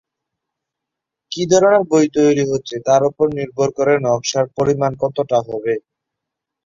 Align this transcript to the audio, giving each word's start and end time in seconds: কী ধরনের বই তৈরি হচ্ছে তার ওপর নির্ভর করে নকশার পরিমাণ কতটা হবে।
কী 1.31 1.43
ধরনের 1.51 1.83
বই 1.91 2.05
তৈরি 2.15 2.43
হচ্ছে 2.51 2.75
তার 2.87 3.01
ওপর 3.09 3.25
নির্ভর 3.37 3.69
করে 3.77 3.93
নকশার 4.05 4.45
পরিমাণ 4.57 4.91
কতটা 5.03 5.37
হবে। 5.47 5.73